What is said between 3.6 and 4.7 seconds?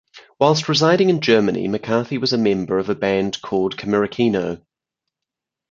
Kamerakino.